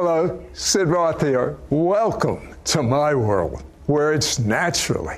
[0.00, 1.58] Hello, Sid Roth here.
[1.70, 5.16] Welcome to my world where it's naturally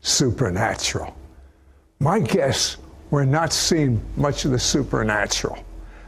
[0.00, 1.14] supernatural.
[2.00, 2.78] My guests
[3.10, 5.62] were not seeing much of the supernatural,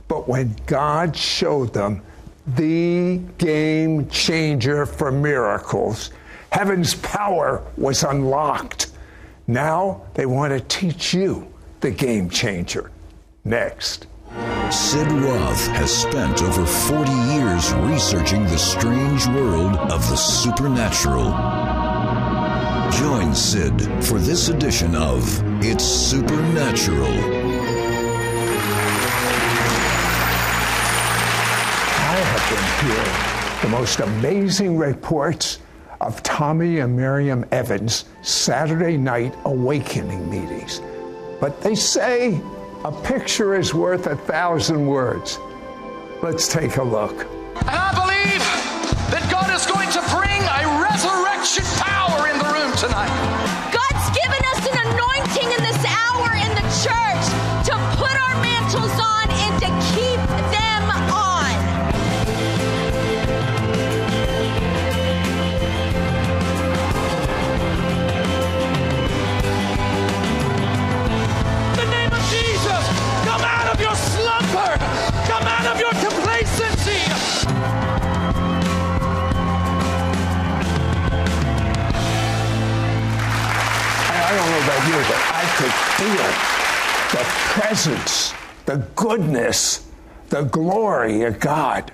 [0.08, 2.00] but when God showed them
[2.46, 6.11] the game changer for miracles,
[6.50, 8.93] heaven's power was unlocked.
[9.46, 11.46] Now they want to teach you
[11.80, 12.91] the game changer.
[13.45, 14.06] Next.
[14.70, 21.30] Sid Roth has spent over 40 years researching the strange world of the supernatural.
[22.98, 25.22] Join Sid for this edition of
[25.62, 27.12] It's Supernatural.
[32.00, 35.58] I have been hearing the most amazing reports
[36.00, 40.80] of Tommy and Miriam Evans' Saturday night awakening meetings.
[41.41, 42.41] But they say
[42.84, 45.38] a picture is worth a thousand words.
[46.23, 47.27] Let's take a look.
[47.56, 48.45] And I believe
[49.09, 53.08] that God is going to bring a resurrection power in the room tonight.
[53.73, 57.44] God's given us an anointing in this hour in the church
[85.97, 88.34] feel the presence,
[88.67, 89.87] the goodness,
[90.28, 91.92] the glory of God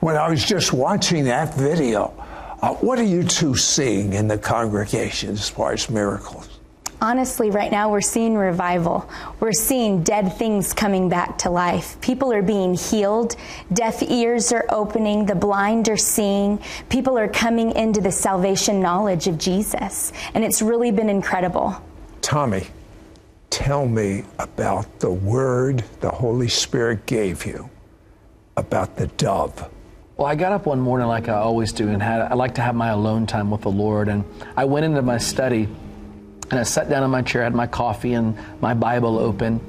[0.00, 2.14] when I was just watching that video.
[2.62, 6.60] Uh, what are you two seeing in the congregation as far as miracles?
[7.02, 9.08] Honestly, right now we're seeing revival.
[9.40, 11.98] We're seeing dead things coming back to life.
[12.02, 13.36] People are being healed.
[13.72, 15.24] Deaf ears are opening.
[15.24, 16.60] The blind are seeing.
[16.90, 20.12] People are coming into the salvation knowledge of Jesus.
[20.34, 21.82] And it's really been incredible.
[22.20, 22.66] Tommy,
[23.50, 27.68] tell me about the word the Holy Spirit gave you
[28.56, 29.68] about the dove.
[30.16, 32.60] Well, I got up one morning like I always do, and had I like to
[32.60, 34.08] have my alone time with the Lord.
[34.08, 34.24] And
[34.56, 35.66] I went into my study,
[36.50, 39.60] and I sat down in my chair, had my coffee and my Bible open,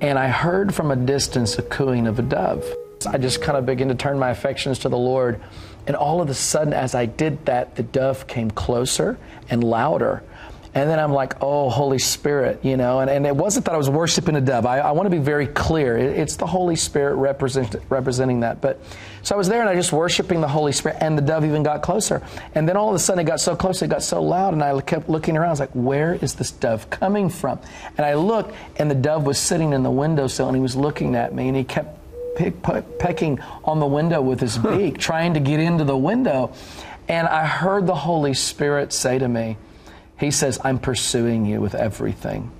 [0.00, 2.64] and I heard from a distance a cooing of a dove.
[3.06, 5.40] I just kind of began to turn my affections to the Lord,
[5.86, 9.18] and all of a sudden, as I did that, the dove came closer
[9.48, 10.22] and louder.
[10.76, 13.78] And then I'm like, oh, Holy Spirit, you know, and, and it wasn't that I
[13.78, 14.66] was worshiping a dove.
[14.66, 15.96] I, I want to be very clear.
[15.96, 18.60] It- it's the Holy Spirit represent, representing that.
[18.60, 18.80] But
[19.22, 21.62] so I was there and I just worshiping the Holy Spirit, and the dove even
[21.62, 22.22] got closer.
[22.56, 24.64] And then all of a sudden it got so close, it got so loud, and
[24.64, 25.46] I kept looking around.
[25.46, 27.60] I was like, where is this dove coming from?
[27.96, 31.14] And I looked, and the dove was sitting in the windowsill, and he was looking
[31.14, 32.00] at me, and he kept
[32.36, 36.52] pick, peck- pecking on the window with his beak, trying to get into the window.
[37.06, 39.56] And I heard the Holy Spirit say to me,
[40.18, 42.50] He says, I'm pursuing you with everything.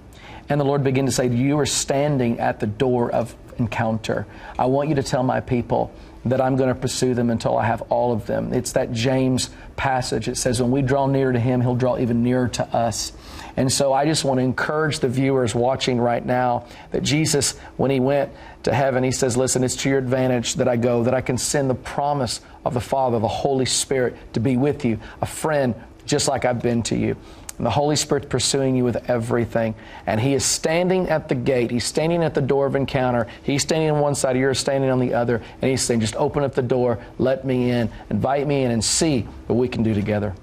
[0.48, 4.26] And the Lord began to say, You are standing at the door of encounter.
[4.58, 5.92] I want you to tell my people
[6.26, 8.52] that I'm going to pursue them until I have all of them.
[8.52, 10.26] It's that James passage.
[10.26, 13.12] It says, When we draw near to Him, He'll draw even nearer to us.
[13.56, 17.90] And so I just want to encourage the viewers watching right now that Jesus, when
[17.90, 18.32] He went
[18.64, 21.38] to heaven, He says, Listen, it's to your advantage that I go, that I can
[21.38, 25.74] send the promise of the Father, the Holy Spirit, to be with you, a friend
[26.06, 27.16] just like I've been to you.
[27.56, 29.74] And the Holy Spirit's pursuing you with everything.
[30.06, 31.70] And He is standing at the gate.
[31.70, 33.28] He's standing at the door of encounter.
[33.44, 35.36] He's standing on one side, you're standing on the other.
[35.62, 38.84] And He's saying, just open up the door, let me in, invite me in, and
[38.84, 40.34] see what we can do together.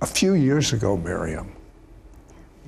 [0.00, 1.52] A few years ago, Miriam,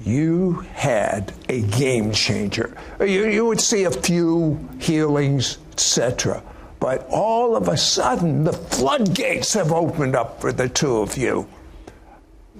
[0.04, 2.76] you had a game changer.
[3.00, 6.42] You, you would see a few healings, etc.
[6.80, 11.48] But all of a sudden, the floodgates have opened up for the two of you.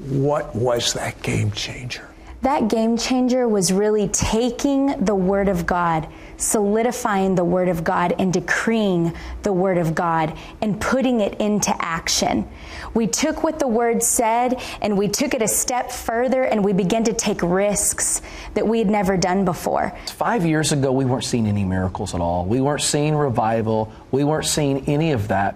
[0.08, 2.08] What was that game changer?
[2.42, 6.08] That game changer was really taking the Word of God,
[6.38, 9.14] solidifying the Word of God, and decreeing
[9.44, 12.48] the Word of God and putting it into action.
[12.94, 16.72] We took what the Word said and we took it a step further and we
[16.72, 18.22] began to take risks
[18.54, 19.96] that we had never done before.
[20.08, 22.44] Five years ago, we weren't seeing any miracles at all.
[22.44, 23.92] We weren't seeing revival.
[24.10, 25.54] We weren't seeing any of that.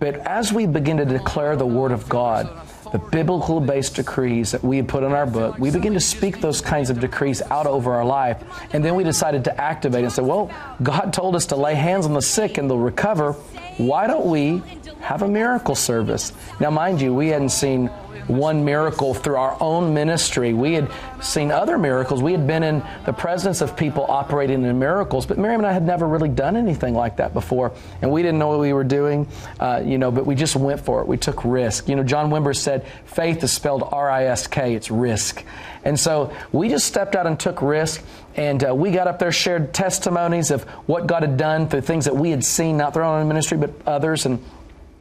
[0.00, 2.50] But as we begin to declare the Word of God,
[2.92, 6.40] the biblical based decrees that we had put in our book, we begin to speak
[6.40, 8.42] those kinds of decrees out over our life.
[8.72, 10.50] And then we decided to activate and say, well,
[10.82, 13.32] God told us to lay hands on the sick and they'll recover.
[13.78, 14.62] why don't we
[15.00, 16.32] have a miracle service?
[16.60, 17.90] Now, mind you, we hadn't seen
[18.26, 20.52] one miracle through our own ministry.
[20.52, 20.90] We had
[21.20, 22.22] seen other miracles.
[22.22, 25.72] We had been in the presence of people operating in miracles, but Miriam and I
[25.72, 27.72] had never really done anything like that before,
[28.02, 29.28] and we didn't know what we were doing,
[29.60, 30.10] uh, you know.
[30.10, 31.08] But we just went for it.
[31.08, 31.88] We took risk.
[31.88, 34.74] You know, John Wimber said, "Faith is spelled R-I-S-K.
[34.74, 35.44] It's risk."
[35.84, 38.02] And so we just stepped out and took risk,
[38.34, 42.06] and uh, we got up there, shared testimonies of what God had done through things
[42.06, 44.42] that we had seen, not through our own ministry, but others, and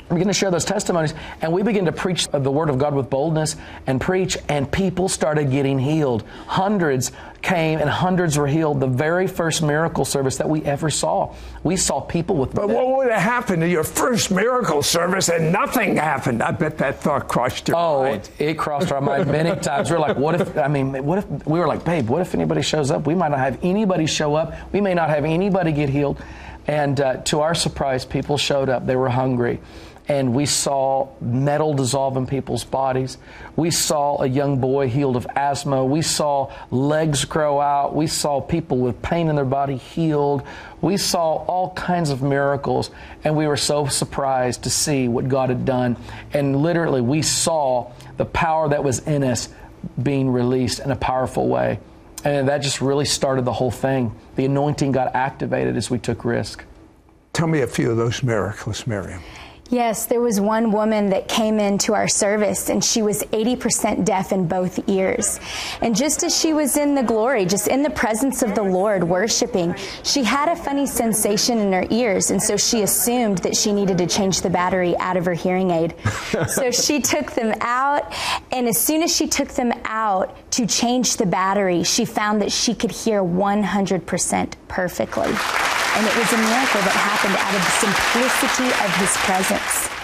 [0.09, 3.09] begin to share those testimonies and we begin to preach the word of God with
[3.09, 3.55] boldness
[3.87, 6.23] and preach and people started getting healed.
[6.45, 7.11] Hundreds
[7.41, 8.79] came and hundreds were healed.
[8.79, 11.33] The very first miracle service that we ever saw.
[11.63, 15.51] We saw people with But what would have happened to your first miracle service and
[15.51, 16.43] nothing happened?
[16.43, 18.29] I bet that thought crossed your oh, mind.
[18.39, 19.89] Oh, it crossed our mind many times.
[19.89, 22.35] We are like, what if I mean what if we were like, babe, what if
[22.35, 23.07] anybody shows up?
[23.07, 24.53] We might not have anybody show up.
[24.71, 26.21] We may not have anybody get healed.
[26.67, 28.87] And uh, to our surprise, people showed up.
[28.87, 29.59] They were hungry
[30.07, 33.17] and we saw metal dissolve in people's bodies.
[33.55, 35.83] We saw a young boy healed of asthma.
[35.83, 37.95] We saw legs grow out.
[37.95, 40.43] We saw people with pain in their body healed.
[40.81, 42.91] We saw all kinds of miracles,
[43.23, 45.97] and we were so surprised to see what God had done.
[46.33, 49.49] And literally, we saw the power that was in us
[50.01, 51.79] being released in a powerful way.
[52.23, 54.15] And that just really started the whole thing.
[54.35, 56.63] The anointing got activated as we took risk.
[57.33, 59.21] Tell me a few of those miracles, Miriam.
[59.71, 64.31] Yes, there was one woman that came into our service and she was 80% deaf
[64.31, 65.39] in both ears.
[65.81, 69.03] And just as she was in the glory, just in the presence of the Lord
[69.03, 72.29] worshiping, she had a funny sensation in her ears.
[72.29, 75.71] And so she assumed that she needed to change the battery out of her hearing
[75.71, 75.95] aid.
[76.47, 78.13] so she took them out.
[78.51, 82.51] And as soon as she took them out to change the battery, she found that
[82.51, 85.33] she could hear 100% perfectly.
[85.95, 89.94] And it was a miracle that happened out of the simplicity of his presence.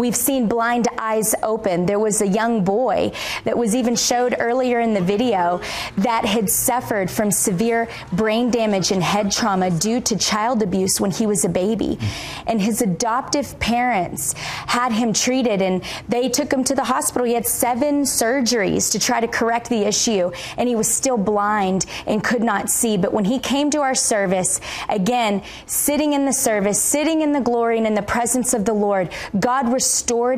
[0.00, 1.84] We've seen blind eyes open.
[1.84, 3.12] There was a young boy
[3.44, 5.60] that was even showed earlier in the video
[5.98, 11.10] that had suffered from severe brain damage and head trauma due to child abuse when
[11.10, 11.98] he was a baby.
[12.46, 17.26] And his adoptive parents had him treated and they took him to the hospital.
[17.26, 21.84] He had seven surgeries to try to correct the issue and he was still blind
[22.06, 22.96] and could not see.
[22.96, 27.40] But when he came to our service, again, sitting in the service, sitting in the
[27.42, 29.89] glory and in the presence of the Lord, God restored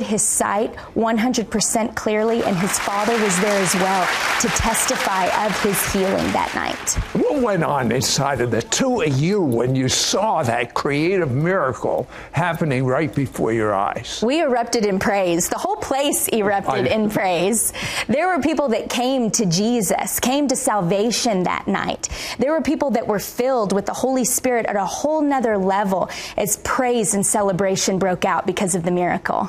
[0.02, 4.06] his sight 100% clearly, and his father was there as well
[4.40, 6.94] to testify of his healing that night.
[7.14, 12.08] What went on inside of the two of you when you saw that creative miracle
[12.32, 14.22] happening right before your eyes?
[14.24, 15.48] We erupted in praise.
[15.48, 17.72] The whole place erupted I, in praise.
[18.08, 22.08] There were people that came to Jesus, came to salvation that night.
[22.38, 26.10] There were people that were filled with the Holy Spirit at a whole nother level
[26.36, 29.41] as praise and celebration broke out because of the miracle.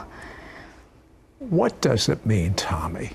[1.49, 3.11] What does it mean, Tommy,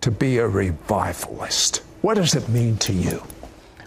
[0.00, 1.78] to be a revivalist?
[2.02, 3.22] What does it mean to you?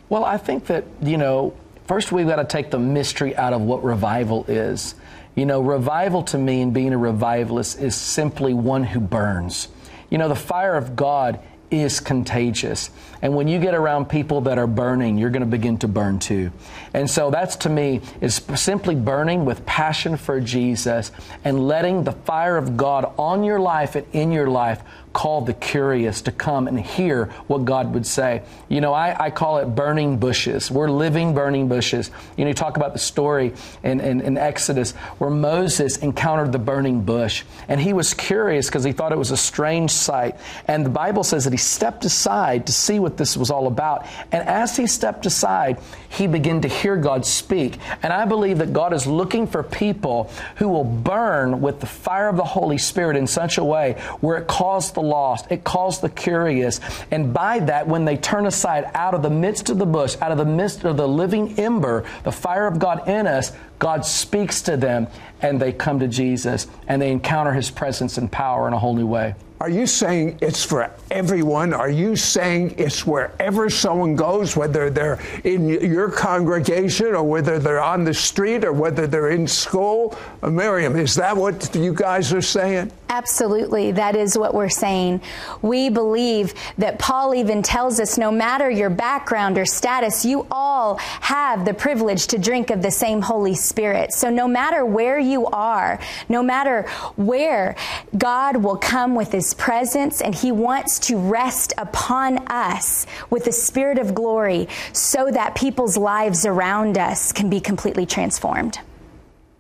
[0.08, 1.54] Well, I think that, you know,
[1.86, 4.96] first we've got to take the mystery out of what revival is.
[5.36, 9.68] You know, revival to me and being a revivalist is simply one who burns.
[10.10, 12.90] You know, the fire of God is contagious.
[13.22, 16.20] And when you get around people that are burning, you're going to begin to burn
[16.20, 16.52] too.
[16.94, 21.12] And so that's to me is simply burning with passion for Jesus
[21.44, 24.82] and letting the fire of God on your life and in your life
[25.18, 28.44] call the curious to come and hear what God would say.
[28.70, 30.70] You know, I, I call it burning bushes.
[30.70, 32.12] We're living burning bushes.
[32.38, 36.60] You know, you talk about the story in, in, in Exodus where Moses encountered the
[36.60, 40.36] burning bush and he was curious because he thought it was a strange sight.
[40.68, 44.06] And the Bible says that he stepped aside to see what this was all about.
[44.32, 47.80] And as he stepped aside, he began to hear God speak.
[48.04, 52.30] And I believe that God is looking for people who will burn with the fire
[52.30, 56.02] of the Holy Spirit in such a way where it calls the lost, it calls
[56.02, 56.80] the curious.
[57.12, 60.32] And by that, when they turn aside out of the midst of the bush, out
[60.32, 64.62] of the midst of the living ember, the fire of God in us, God speaks
[64.64, 65.08] to them
[65.42, 68.96] and they come to Jesus and they encounter his presence and power in a whole
[68.96, 69.36] new way.
[69.60, 71.74] Are you saying it's for everyone?
[71.74, 77.82] Are you saying it's wherever someone goes, whether they're in your congregation or whether they're
[77.82, 80.16] on the street or whether they're in school?
[80.44, 82.92] Uh, Miriam, is that what you guys are saying?
[83.10, 83.94] Absolutely.
[83.94, 85.22] That is what we're saying.
[85.64, 90.98] We believe that Paul even tells us no matter your background or status, you all
[90.98, 94.14] have the privilege to drink of the same Holy Spirit.
[94.14, 96.00] So no matter where you are,
[96.30, 96.84] no matter
[97.16, 97.76] where,
[98.16, 103.52] God will come with His presence and He wants to rest upon us with the
[103.52, 108.80] Spirit of glory so that people's lives around us can be completely transformed.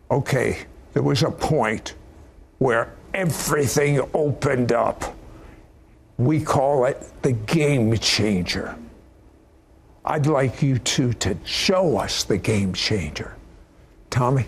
[0.09, 0.65] Okay
[0.97, 1.93] there was a point
[2.57, 5.15] where everything opened up.
[6.17, 8.75] We call it the game changer.
[10.03, 13.35] I'd like you two to show us the game changer.
[14.09, 14.47] Tommy?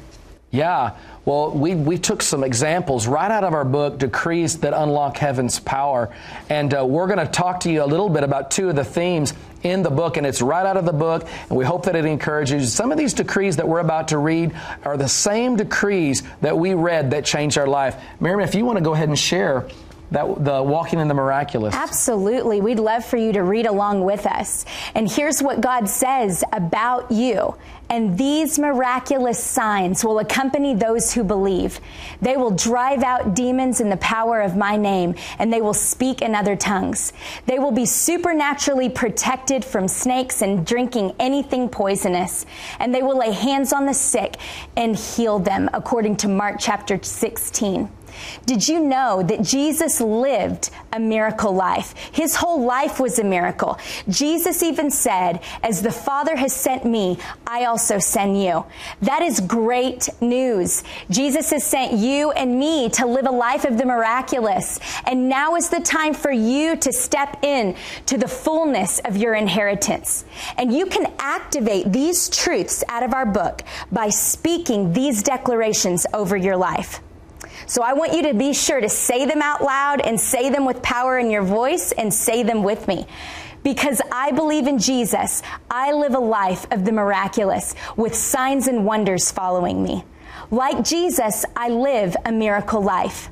[0.52, 5.18] Yeah, well, we, we took some examples right out of our book, Decrees That Unlock
[5.18, 6.12] Heaven's Power.
[6.50, 8.84] And uh, we're going to talk to you a little bit about two of the
[8.84, 11.96] themes in the book, and it's right out of the book, and we hope that
[11.96, 12.68] it encourages you.
[12.68, 16.74] Some of these decrees that we're about to read are the same decrees that we
[16.74, 18.02] read that changed our life.
[18.20, 19.68] Miriam, if you want to go ahead and share
[20.12, 21.76] that the walking in the miraculous.
[21.76, 22.62] Absolutely.
[22.62, 24.66] We'd love for you to read along with us.
[24.96, 27.56] And here's what God says about you.
[27.92, 31.80] And these miraculous signs will accompany those who believe.
[32.22, 36.22] They will drive out demons in the power of my name, and they will speak
[36.22, 37.14] in other tongues.
[37.48, 42.46] They will be supernaturally protected from snakes and drinking anything poisonous.
[42.80, 44.38] And they will lay hands on the sick
[44.78, 47.90] and heal them, according to Mark chapter 16.
[48.46, 51.96] Did you know that Jesus lived a miracle life?
[52.12, 53.78] His whole life was a miracle.
[54.08, 58.66] Jesus even said, As the Father has sent me, I also send you.
[59.02, 60.84] That is great news.
[61.10, 64.80] Jesus has sent you and me to live a life of the miraculous.
[65.06, 67.76] And now is the time for you to step in
[68.08, 70.26] to the fullness of your inheritance.
[70.58, 76.36] And you can activate these truths out of our book by speaking these declarations over
[76.38, 77.02] your life.
[77.70, 80.66] So I want you to be sure to say them out loud and say them
[80.66, 83.06] with power in your voice and say them with me.
[83.62, 88.86] Because I believe in Jesus, I live a life of the miraculous with signs and
[88.86, 90.04] wonders following me.
[90.50, 93.30] Like Jesus, I live a miracle life.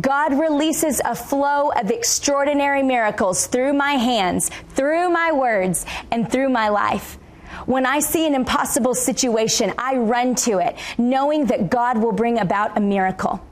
[0.00, 6.48] God releases a flow of extraordinary miracles through my hands, through my words, and through
[6.48, 7.18] my life.
[7.66, 12.38] When I see an impossible situation, I run to it, knowing that God will bring
[12.38, 13.42] about a miracle.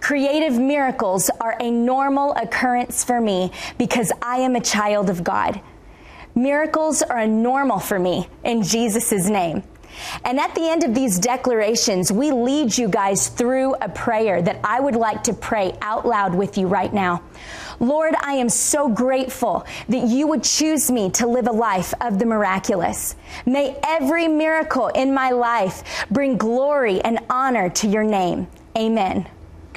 [0.00, 5.60] Creative miracles are a normal occurrence for me because I am a child of God.
[6.34, 9.62] Miracles are a normal for me in Jesus' name.
[10.24, 14.60] And at the end of these declarations, we lead you guys through a prayer that
[14.62, 17.22] I would like to pray out loud with you right now.
[17.80, 22.18] Lord, I am so grateful that you would choose me to live a life of
[22.18, 23.16] the miraculous.
[23.46, 28.48] May every miracle in my life bring glory and honor to your name.
[28.76, 29.26] Amen.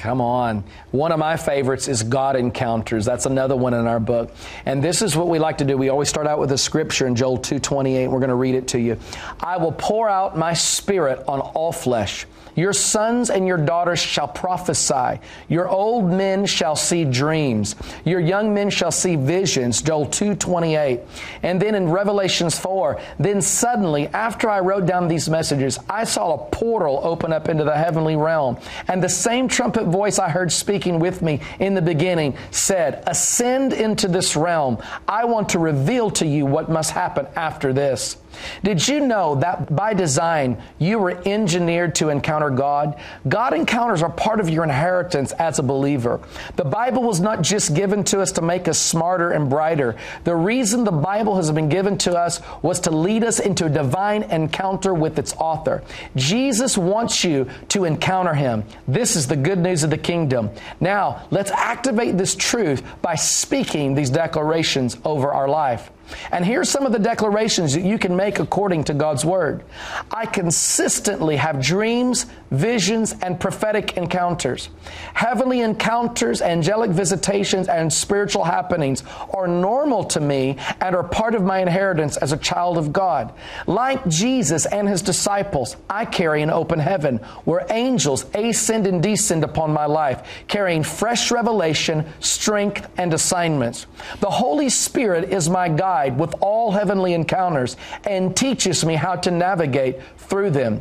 [0.04, 0.64] Come on.
[0.90, 3.06] One of my favorites is God Encounters.
[3.06, 4.34] That's another one in our book.
[4.66, 5.78] And this is what we like to do.
[5.78, 8.10] We always start out with a scripture in Joel 2:28.
[8.10, 8.98] We're going to read it to you.
[9.40, 12.26] I will pour out my spirit on all flesh.
[12.54, 15.20] Your sons and your daughters shall prophesy.
[15.48, 17.74] Your old men shall see dreams.
[18.04, 19.82] Your young men shall see visions.
[19.82, 21.00] Joel 2:28.
[21.42, 26.34] And then in Revelations 4, then suddenly after I wrote down these messages, I saw
[26.34, 28.58] a portal open up into the heavenly realm,
[28.88, 33.72] and the same trumpet voice I heard speaking with me in the beginning said, "Ascend
[33.72, 34.78] into this realm.
[35.08, 38.16] I want to reveal to you what must happen after this."
[38.64, 42.08] Did you know that by design you were engineered to
[42.48, 42.96] encounter God?
[43.28, 46.20] God encounters are part of your inheritance as a believer.
[46.56, 49.96] The Bible was not just given to us to make us smarter and brighter.
[50.24, 53.70] The reason the Bible has been given to us was to lead us into a
[53.70, 55.82] divine encounter with its author.
[56.16, 58.64] Jesus wants you to encounter him.
[58.88, 60.50] This is the good news of the kingdom.
[60.80, 65.90] Now, let's activate this truth by speaking these declarations over our life.
[66.32, 69.64] And here's some of the declarations that you can make according to God's Word.
[70.10, 74.68] I consistently have dreams, visions, and prophetic encounters.
[75.14, 81.42] Heavenly encounters, angelic visitations, and spiritual happenings are normal to me and are part of
[81.42, 83.32] my inheritance as a child of God.
[83.66, 89.44] Like Jesus and his disciples, I carry an open heaven where angels ascend and descend
[89.44, 93.86] upon my life, carrying fresh revelation, strength, and assignments.
[94.20, 99.30] The Holy Spirit is my guide with all heavenly encounters and teaches me how to
[99.30, 100.80] navigate through them.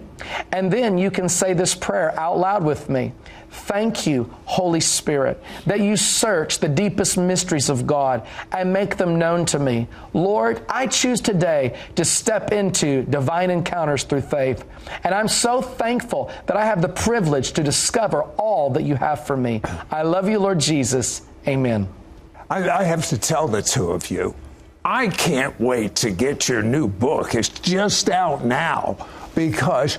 [0.52, 3.14] And then you can say this prayer out loud with me.
[3.52, 9.20] Thank you, Holy Spirit, that you search the deepest mysteries of God and make them
[9.20, 9.88] known to me.
[10.14, 14.66] Lord, I choose today to step into divine encounters through faith.
[15.04, 19.28] And I'm so thankful that I have the privilege to discover all that you have
[19.28, 19.62] for me.
[19.92, 21.22] I love you, Lord Jesus.
[21.48, 21.88] Amen.
[22.50, 24.34] I, I have to tell the two of you,
[24.86, 27.36] I can't wait to get your new book.
[27.36, 29.98] It's just out now because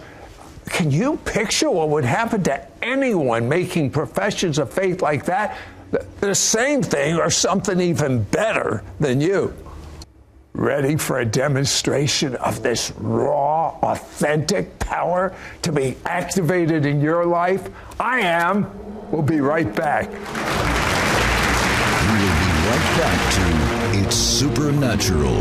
[0.66, 5.56] can you picture what would happen to anyone making professions of faith like that?
[6.20, 9.54] The, same thing or something even better than you.
[10.52, 17.68] Ready for a demonstration of this raw, authentic power to be activated in your life?
[18.00, 18.70] I am.
[19.10, 20.08] We'll be right back.
[20.08, 20.24] We will
[22.40, 23.63] be right back to
[23.96, 25.40] It's Supernatural.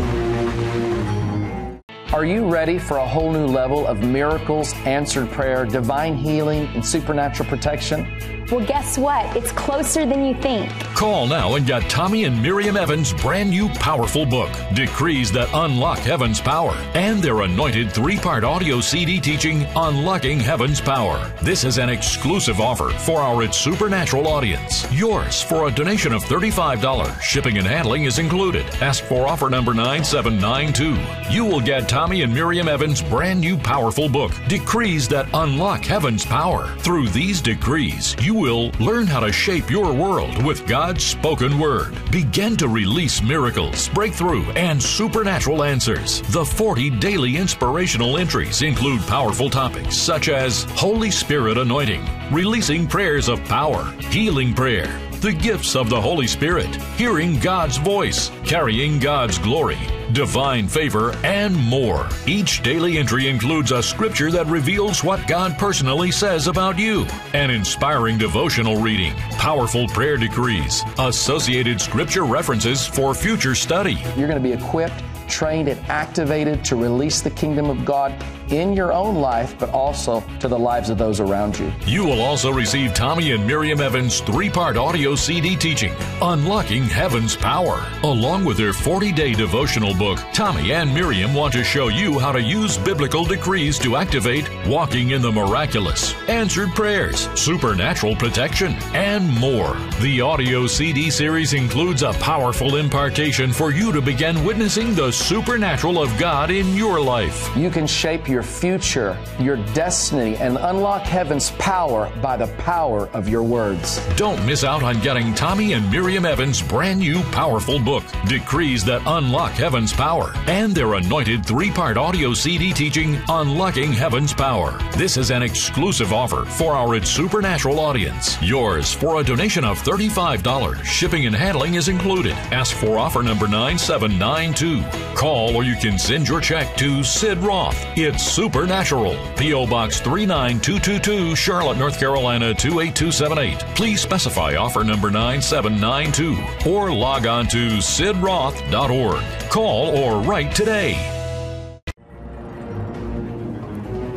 [2.14, 6.86] Are you ready for a whole new level of miracles, answered prayer, divine healing, and
[6.86, 8.43] supernatural protection?
[8.50, 9.34] Well, guess what?
[9.34, 10.70] It's closer than you think.
[10.94, 15.98] Call now and get Tommy and Miriam Evans' brand new powerful book, Decrees That Unlock
[16.00, 21.32] Heaven's Power, and their anointed three part audio CD teaching, Unlocking Heaven's Power.
[21.42, 24.86] This is an exclusive offer for our It's Supernatural audience.
[24.92, 27.20] Yours for a donation of $35.
[27.22, 28.66] Shipping and handling is included.
[28.82, 31.32] Ask for offer number 9792.
[31.32, 36.26] You will get Tommy and Miriam Evans' brand new powerful book, Decrees That Unlock Heaven's
[36.26, 36.68] Power.
[36.80, 41.94] Through these decrees, you will learn how to shape your world with God's spoken word.
[42.10, 46.20] Begin to release miracles, breakthrough, and supernatural answers.
[46.32, 53.28] The 40 daily inspirational entries include powerful topics such as Holy Spirit anointing, releasing prayers
[53.28, 54.88] of power, healing prayer,
[55.24, 59.78] the gifts of the Holy Spirit, hearing God's voice, carrying God's glory,
[60.12, 62.10] divine favor, and more.
[62.26, 67.48] Each daily entry includes a scripture that reveals what God personally says about you, an
[67.48, 73.96] inspiring devotional reading, powerful prayer decrees, associated scripture references for future study.
[74.18, 78.14] You're going to be equipped, trained, and activated to release the kingdom of God
[78.50, 81.72] in your own life, but also to the lives of those around you.
[81.86, 87.36] You will also receive Tommy and Miriam Evans' three part audio CD teaching, Unlocking Heaven's
[87.36, 87.84] Power.
[88.02, 92.32] Along with their 40 day devotional book, Tommy and Miriam want to show you how
[92.32, 99.28] to use biblical decrees to activate walking in the miraculous, answered prayers, supernatural protection, and
[99.38, 99.76] more.
[100.00, 106.02] The audio CD series includes a powerful impartation for you to begin witnessing the supernatural
[106.02, 107.54] of God in your life.
[107.56, 113.28] You can shape your future, your destiny, and unlock heaven's power by the power of
[113.28, 114.00] your words.
[114.16, 119.02] Don't miss out on getting Tommy and Miriam Evans' brand new powerful book, Decrees That
[119.06, 124.78] Unlock Heaven's Power, and their anointed three part audio CD teaching, Unlocking Heaven's Power.
[124.96, 128.40] This is an exclusive offer for our Supernatural audience.
[128.40, 130.84] Yours for a donation of $35.
[130.84, 132.32] Shipping and handling is included.
[132.52, 135.03] Ask for offer number 9792.
[135.14, 137.76] Call or you can send your check to Sid Roth.
[137.96, 139.16] It's Supernatural.
[139.36, 139.66] P.O.
[139.66, 143.58] Box 39222, Charlotte, North Carolina 28278.
[143.76, 149.50] Please specify offer number 9792 or log on to sidroth.org.
[149.50, 151.10] Call or write today.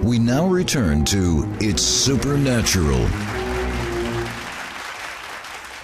[0.04, 3.10] We now return to It's Supernatural.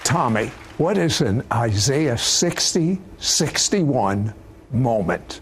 [0.03, 4.33] Tommy, what is an Isaiah 60 61
[4.73, 5.41] moment?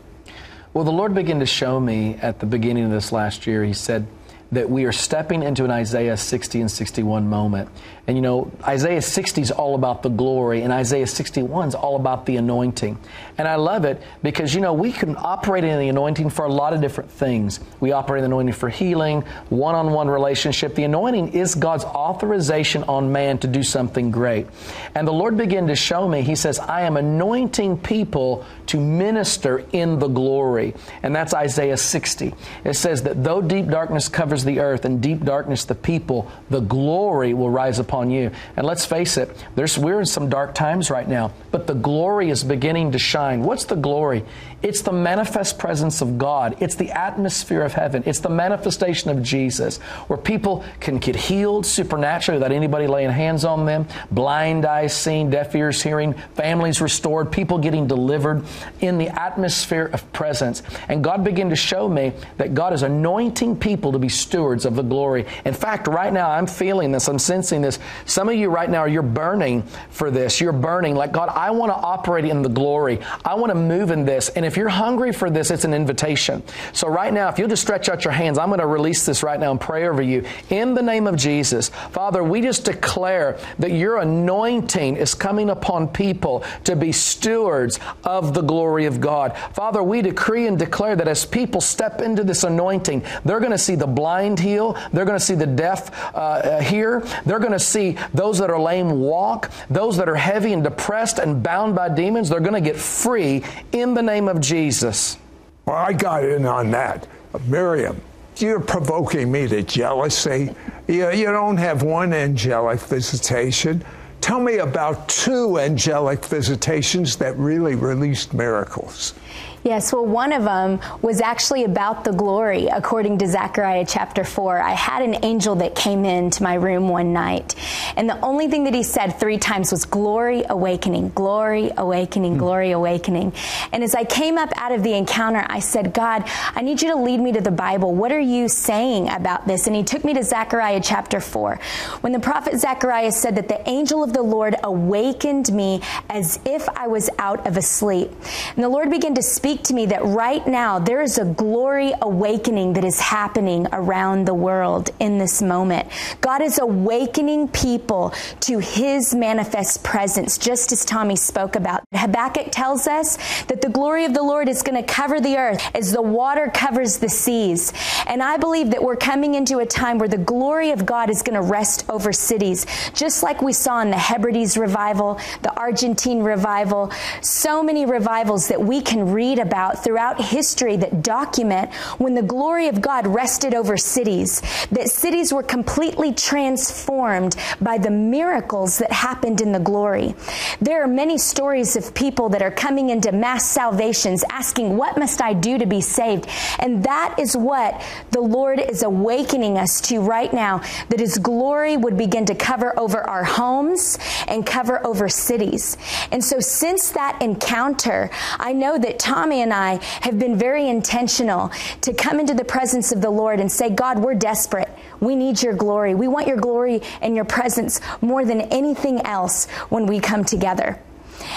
[0.74, 3.74] Well, the Lord began to show me at the beginning of this last year, He
[3.74, 4.08] said
[4.52, 7.70] that we are stepping into an Isaiah 60 and 61 moment.
[8.08, 11.96] And you know, Isaiah 60 is all about the glory, and Isaiah 61 is all
[11.96, 12.98] about the anointing.
[13.38, 16.52] And I love it because, you know, we can operate in the anointing for a
[16.52, 17.60] lot of different things.
[17.80, 20.76] We operate in the anointing for healing, one on one relationship.
[20.76, 24.48] The anointing is God's authorization on man to do something great.
[24.96, 29.64] And the Lord began to show me, He says, I am anointing people to minister
[29.72, 30.74] in the glory.
[31.04, 32.34] And that's Isaiah 60.
[32.66, 36.60] It says that though deep darkness covers the earth and deep darkness the people, the
[36.60, 38.32] glory will rise upon you.
[38.56, 42.30] And let's face it, there's, we're in some dark times right now, but the glory
[42.30, 43.43] is beginning to shine.
[43.43, 44.23] What's the glory?
[44.62, 46.58] It's the manifest presence of God.
[46.60, 48.04] It's the atmosphere of heaven.
[48.06, 53.43] It's the manifestation of Jesus, where people can get healed supernaturally without anybody laying hands
[53.43, 58.43] on them, blind eyes seeing, deaf ears hearing, families restored, people getting delivered
[58.82, 60.62] in the atmosphere of presence.
[60.89, 64.76] And God began to show me that God is anointing people to be stewards of
[64.76, 65.26] the glory.
[65.45, 67.80] In fact, right now I'm feeling this, I'm sensing this.
[68.06, 70.39] Some of you right now, you're burning for this.
[70.39, 73.00] You're burning like, God, I want to operate in the glory.
[73.26, 74.30] I want to move in this.
[74.30, 76.44] And if you're hungry for this, it's an invitation.
[76.74, 79.24] So right now, if you'll just stretch out your hands, I'm going to release this
[79.24, 80.26] right now and pray over you.
[80.50, 85.88] In the name of Jesus, Father, we just declare that your anointing is coming upon
[85.88, 89.38] people to be stewards of the glory of God.
[89.54, 93.58] Father, we decree and declare that as people step into this anointing, they're going to
[93.58, 97.60] see the blind heal, they're going to see the deaf uh, hear, they're going to
[97.60, 101.88] see those that are lame walk, those that are heavy and depressed and bound by
[101.88, 105.17] demons, they're going to get free in the name of Jesus.
[105.65, 107.08] Well, I got in on that.
[107.47, 108.01] Miriam,
[108.38, 110.54] you're provoking me to jealousy.
[110.88, 113.84] You, you don't have one angelic visitation.
[114.21, 119.15] Tell me about two angelic visitations that really released miracles.
[119.63, 124.60] Yes, well, one of them was actually about the glory, according to Zechariah chapter 4.
[124.60, 127.53] I had an angel that came into my room one night,
[127.95, 132.39] and the only thing that he said three times was glory awakening, glory awakening, mm.
[132.39, 133.34] glory awakening.
[133.71, 136.23] And as I came up out of the encounter, I said, God,
[136.55, 137.93] I need you to lead me to the Bible.
[137.93, 139.67] What are you saying about this?
[139.67, 141.60] And he took me to Zechariah chapter 4.
[142.01, 146.67] When the prophet Zechariah said that the angel of the Lord awakened me as if
[146.69, 148.12] I was out of a sleep.
[148.56, 151.93] And the Lord began to speak to me that right now there is a glory
[152.02, 155.88] awakening that is happening around the world in this moment.
[156.21, 161.84] God is awakening people to his manifest presence, just as Tommy spoke about.
[161.93, 165.62] Habakkuk tells us that the glory of the Lord is going to cover the earth
[165.76, 167.74] as the water covers the seas.
[168.08, 171.21] And I believe that we're coming into a time where the glory of God is
[171.21, 176.24] going to rest over cities, just like we saw in the Hebrides revival, the Argentine
[176.24, 182.24] revival, so many revivals that we can read about throughout history that document when the
[182.24, 188.92] glory of God rested over cities, that cities were completely transformed by the miracles that
[188.92, 190.16] happened in the glory.
[190.60, 195.22] There are many stories of people that are coming into mass salvations asking, What must
[195.22, 196.28] I do to be saved?
[196.60, 201.78] And that is what the Lord is awakening us to right now, that His glory
[201.78, 203.90] would begin to cover over our homes
[204.27, 205.77] and cover over cities.
[206.12, 211.51] And so, since that encounter, I know that Tommy and I have been very intentional
[211.82, 214.69] to come into the presence of the Lord and say, God, we're desperate.
[214.99, 215.95] We need your glory.
[215.95, 220.80] We want your glory and your presence more than anything else when we come together.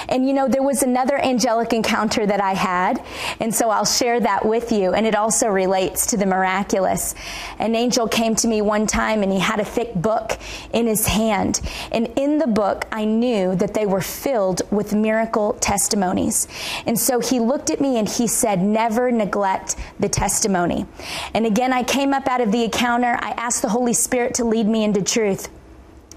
[0.09, 3.05] And you know, there was another angelic encounter that I had,
[3.41, 4.93] and so I'll share that with you.
[4.93, 7.15] And it also relates to the miraculous.
[7.59, 10.39] An angel came to me one time and he had a thick book
[10.73, 11.61] in his hand.
[11.93, 16.49] And in the book, I knew that they were filled with miracle testimonies.
[16.87, 20.87] And so he looked at me and he said, Never neglect the testimony.
[21.35, 23.19] And again, I came up out of the encounter.
[23.21, 25.49] I asked the Holy Spirit to lead me into truth.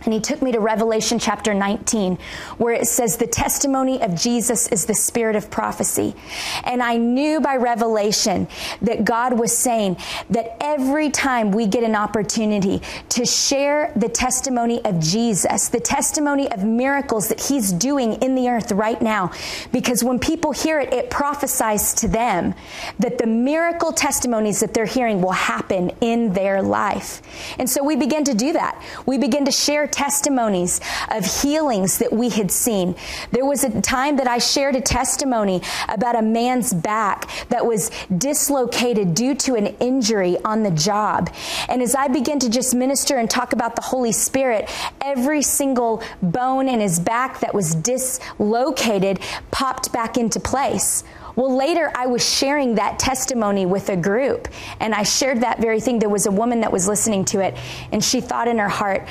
[0.03, 2.17] And he took me to Revelation chapter 19,
[2.57, 6.15] where it says, The testimony of Jesus is the spirit of prophecy.
[6.63, 8.47] And I knew by revelation
[8.81, 9.97] that God was saying
[10.29, 16.49] that every time we get an opportunity to share the testimony of Jesus, the testimony
[16.51, 19.31] of miracles that he's doing in the earth right now,
[19.71, 22.53] because when people hear it, it prophesies to them
[22.99, 27.21] that the miracle testimonies that they're hearing will happen in their life.
[27.57, 28.81] And so we begin to do that.
[29.05, 32.95] We begin to share testimonies of healings that we had seen.
[33.31, 37.89] There was a time that I shared a testimony about a man's back that was
[38.17, 41.29] dislocated due to an injury on the job.
[41.69, 44.69] And as I began to just minister and talk about the Holy Spirit,
[45.01, 49.19] every single bone in his back that was dislocated
[49.51, 51.03] popped back into place.
[51.35, 54.47] Well, later I was sharing that testimony with a group,
[54.79, 55.99] and I shared that very thing.
[55.99, 57.55] There was a woman that was listening to it,
[57.91, 59.07] and she thought in her heart,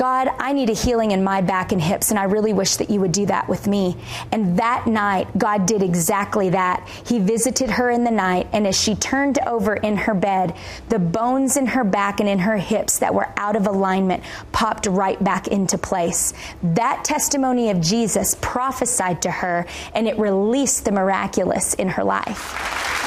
[0.00, 2.88] God, I need a healing in my back and hips, and I really wish that
[2.88, 3.98] you would do that with me.
[4.32, 6.88] And that night, God did exactly that.
[7.04, 10.56] He visited her in the night, and as she turned over in her bed,
[10.88, 14.86] the bones in her back and in her hips that were out of alignment popped
[14.86, 16.32] right back into place.
[16.62, 22.54] That testimony of Jesus prophesied to her, and it released the miraculous in her life.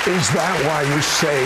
[0.06, 1.44] Is that why you say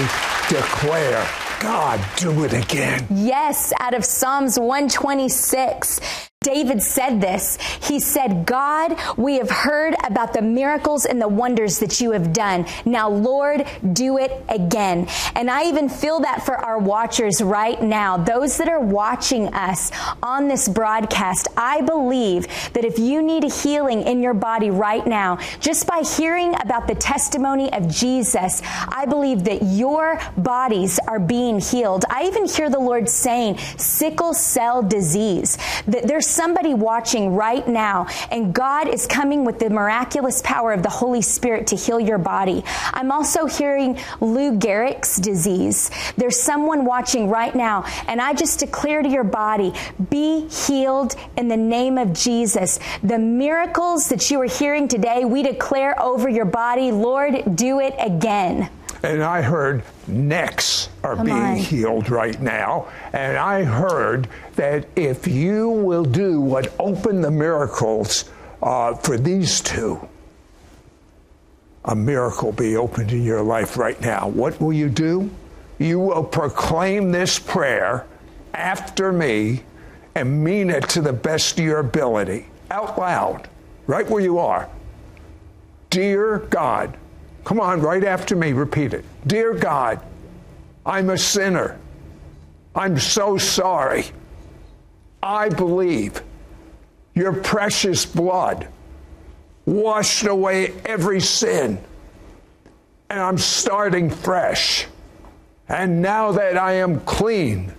[0.53, 1.46] declare?
[1.59, 3.07] God, do it again.
[3.09, 6.26] Yes, out of Psalms 126.
[6.41, 7.57] David said this.
[7.83, 12.31] He said, God, we have heard about the miracles and the wonders that you have
[12.31, 12.65] done.
[12.85, 15.07] Now, Lord, do it again.
[15.35, 19.91] And I even feel that for our watchers right now, those that are watching us
[20.23, 21.49] on this broadcast.
[21.57, 26.01] I believe that if you need a healing in your body right now, just by
[26.17, 32.05] hearing about the testimony of Jesus, I believe that your bodies are being healed.
[32.09, 38.07] I even hear the Lord saying sickle cell disease, that there's somebody watching right now,
[38.31, 42.17] and God is coming with the miraculous power of the Holy Spirit to heal your
[42.17, 42.63] body.
[42.93, 45.89] I'm also hearing Lou Gehrig's disease.
[46.17, 49.73] There's someone watching right now, and I just declare to your body,
[50.09, 52.79] be healed in the name of Jesus.
[53.03, 57.95] The miracles that you are hearing today, we declare over your body, Lord, do it
[57.99, 58.69] again.
[59.07, 61.55] And I heard necks are Come being on.
[61.55, 62.89] healed right now.
[63.13, 68.25] And I heard that if you will do what opened the miracles
[68.61, 70.05] uh, for these two,
[71.85, 74.27] a miracle be opened in your life right now.
[74.27, 75.29] What will you do?
[75.79, 78.05] You will proclaim this prayer
[78.53, 79.63] after me
[80.15, 83.47] and mean it to the best of your ability, out loud,
[83.85, 84.67] right where you are.
[85.91, 86.97] Dear God,
[87.47, 89.05] Come on, right after me, repeat it.
[89.25, 90.01] Dear God,
[90.85, 91.79] I'm a sinner.
[92.75, 94.03] I'm so sorry.
[95.23, 96.21] I believe
[97.13, 98.67] your precious blood
[99.65, 101.81] washed away every sin,
[103.09, 104.85] and I'm starting fresh.
[105.69, 107.71] And now that I am clean,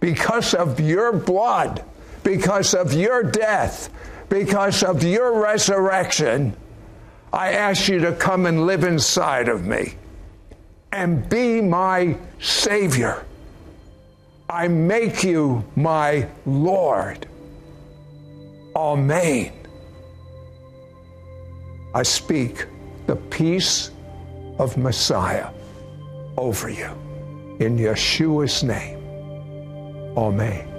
[0.00, 1.84] because of your blood,
[2.22, 3.90] because of your death,
[4.30, 6.56] because of your resurrection,
[7.36, 9.96] I ask you to come and live inside of me
[10.90, 13.26] and be my Savior.
[14.48, 17.28] I make you my Lord.
[18.74, 19.52] Amen.
[21.94, 22.64] I speak
[23.06, 23.90] the peace
[24.58, 25.50] of Messiah
[26.38, 26.90] over you.
[27.60, 28.98] In Yeshua's name.
[30.16, 30.75] Amen.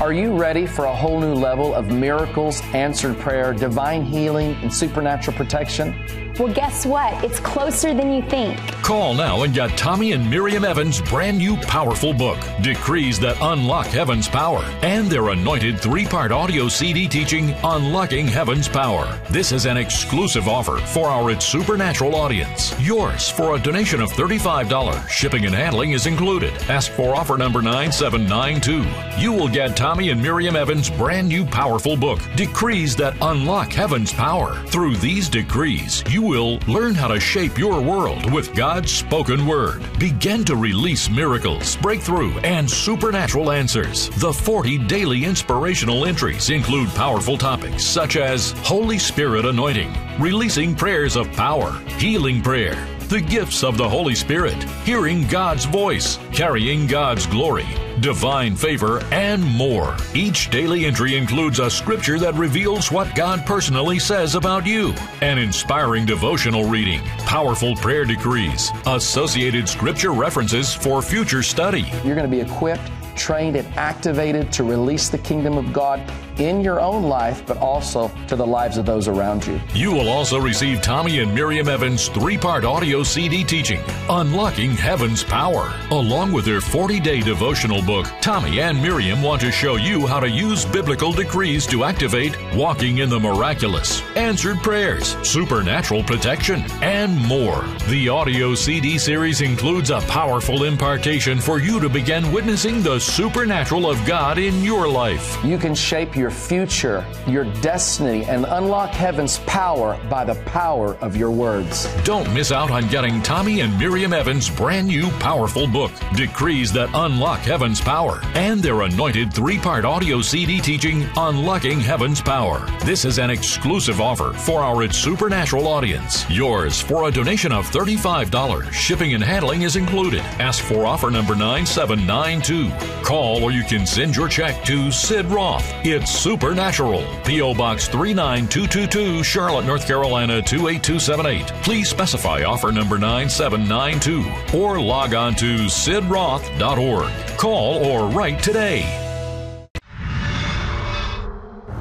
[0.00, 4.72] Are you ready for a whole new level of miracles, answered prayer, divine healing, and
[4.72, 6.27] supernatural protection?
[6.38, 7.24] Well, guess what?
[7.24, 8.56] It's closer than you think.
[8.82, 13.88] Call now and get Tommy and Miriam Evans' brand new powerful book, Decrees That Unlock
[13.88, 19.20] Heaven's Power, and their anointed three part audio CD teaching, Unlocking Heaven's Power.
[19.30, 22.72] This is an exclusive offer for our It's Supernatural audience.
[22.80, 25.08] Yours for a donation of $35.
[25.08, 26.52] Shipping and handling is included.
[26.70, 28.86] Ask for offer number 9792.
[29.20, 34.12] You will get Tommy and Miriam Evans' brand new powerful book, Decrees That Unlock Heaven's
[34.12, 34.54] Power.
[34.66, 39.82] Through these decrees, you will learn how to shape your world with God's spoken word.
[39.98, 44.10] Begin to release miracles, breakthrough, and supernatural answers.
[44.10, 51.16] The 40 daily inspirational entries include powerful topics such as Holy Spirit anointing, releasing prayers
[51.16, 52.76] of power, healing prayer,
[53.08, 57.66] the gifts of the Holy Spirit, hearing God's voice, carrying God's glory,
[58.00, 59.96] divine favor, and more.
[60.14, 65.38] Each daily entry includes a scripture that reveals what God personally says about you, an
[65.38, 71.86] inspiring devotional reading, powerful prayer decrees, associated scripture references for future study.
[72.04, 76.00] You're going to be equipped, trained, and activated to release the kingdom of God
[76.38, 79.60] in your own life, but also to the lives of those around you.
[79.74, 85.24] You will also receive Tommy and Miriam Evans' three part audio CD teaching, Unlocking Heaven's
[85.24, 85.74] Power.
[85.90, 90.20] Along with their 40 day devotional book, Tommy and Miriam want to show you how
[90.20, 97.16] to use biblical decrees to activate walking in the miraculous, answered prayers, supernatural protection, and
[97.26, 97.64] more.
[97.88, 103.88] The audio CD series includes a powerful impartation for you to begin witnessing the supernatural
[103.88, 105.42] of God in your life.
[105.42, 111.16] You can shape your future, your destiny, and unlock heaven's power by the power of
[111.16, 111.88] your words.
[112.04, 116.90] Don't miss out on getting Tommy and Miriam Evans' brand new powerful book, Decrees That
[116.92, 122.66] Unlock Heaven's Power, and their anointed three part audio CD teaching, Unlocking Heaven's Power.
[122.86, 126.24] This is an exclusive offer for our Supernatural audience.
[126.30, 128.72] Yours for a donation of $35.
[128.72, 130.20] Shipping and handling is included.
[130.40, 132.70] Ask for offer number 9792.
[133.04, 135.66] Call or you can send your check to Sid Roth.
[135.84, 137.04] It's Supernatural.
[137.26, 137.54] P.O.
[137.54, 141.48] Box 39222, Charlotte, North Carolina 28278.
[141.62, 147.28] Please specify offer number 9792 or log on to sidroth.org.
[147.58, 148.82] Call or write today.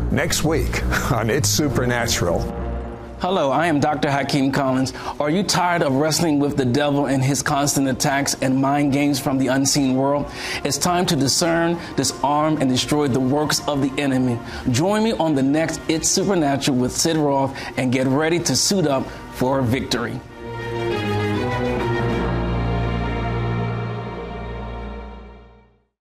[0.10, 2.40] Next week on It's Supernatural.
[3.20, 4.10] Hello, I am Dr.
[4.10, 4.92] Hakeem Collins.
[5.20, 9.20] Are you tired of wrestling with the devil and his constant attacks and mind games
[9.20, 10.26] from the unseen world?
[10.64, 14.40] It's time to discern, disarm, and destroy the works of the enemy.
[14.72, 18.88] Join me on the next It's Supernatural with Sid Roth and get ready to suit
[18.88, 20.20] up for victory.